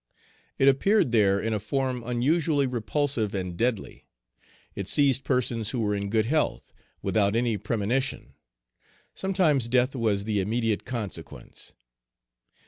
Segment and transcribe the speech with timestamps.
[0.57, 4.07] It appeared there in a form unusually repulsive and deadly.
[4.73, 8.33] It seized persons who were in good health, without any premonition.
[9.13, 11.73] Sometimes death was the immediate consequence.